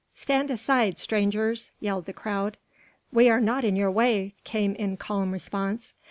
[0.15, 2.57] "Stand aside, strangers!" yelled the crowd.
[3.13, 5.93] "We are not in your way," came in calm response.